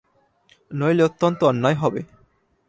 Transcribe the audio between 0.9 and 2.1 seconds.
অত্যন্ত অন্যায় হবে।